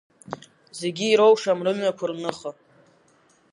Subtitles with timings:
[0.79, 2.51] Зегьы ироушам рымҩақәа рныха…